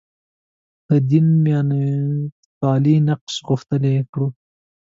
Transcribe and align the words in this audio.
د 0.87 0.89
دین 1.09 1.27
معنویتپالی 1.43 2.95
نقش 3.07 3.33
غښتلی 3.49 3.95
کړو. 4.11 4.27